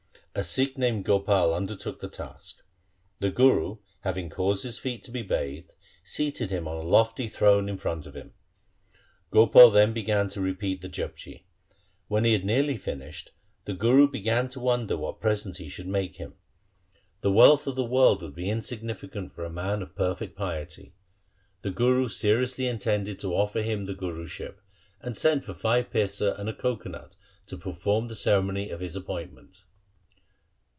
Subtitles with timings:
[0.33, 2.61] A Sikh named Gopal undertook the task.
[3.19, 7.67] The Guru having caused his feet to be bathed, seated him on a lofty throne
[7.67, 8.31] in front of him.
[9.29, 11.43] Gopal then began to repeat the Japji.
[12.07, 13.33] When he had nearly finished,
[13.65, 16.35] the Guru began to consider what present he should make him.
[17.19, 18.49] The wealth of the 120 THE SIKH RELIGION world would be
[19.29, 20.93] insignificant for a man of perfect piety.
[21.61, 24.61] The Guru seriously intended to offer him the Guruship,
[25.01, 28.95] and sent for five paise and a coco nut to perform the ceremony of his
[28.95, 29.63] appoint ment.